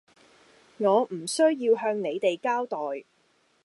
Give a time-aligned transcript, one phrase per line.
[0.79, 2.75] 我唔需要向你哋交代